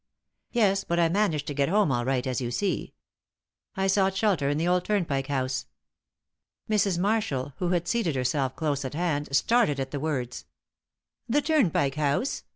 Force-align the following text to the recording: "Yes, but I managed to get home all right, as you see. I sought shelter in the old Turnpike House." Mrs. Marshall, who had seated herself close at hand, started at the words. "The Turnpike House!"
"Yes, 0.51 0.83
but 0.83 0.99
I 0.99 1.09
managed 1.09 1.45
to 1.45 1.53
get 1.53 1.69
home 1.69 1.91
all 1.91 2.03
right, 2.05 2.25
as 2.25 2.41
you 2.41 2.49
see. 2.49 2.95
I 3.75 3.85
sought 3.85 4.15
shelter 4.15 4.49
in 4.49 4.57
the 4.57 4.67
old 4.67 4.83
Turnpike 4.83 5.27
House." 5.27 5.67
Mrs. 6.67 6.97
Marshall, 6.97 7.53
who 7.57 7.69
had 7.69 7.87
seated 7.87 8.15
herself 8.15 8.55
close 8.55 8.83
at 8.83 8.95
hand, 8.95 9.29
started 9.31 9.79
at 9.79 9.91
the 9.91 9.99
words. 9.99 10.45
"The 11.29 11.43
Turnpike 11.43 11.93
House!" 11.93 12.41